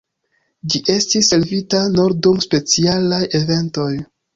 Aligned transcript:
Ĝi 0.75 0.81
estis 0.93 1.29
servita 1.35 1.85
nur 1.99 2.19
dum 2.25 2.43
specialaj 2.49 3.25
eventoj. 3.45 3.91